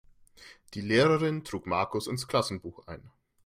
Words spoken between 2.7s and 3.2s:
ein.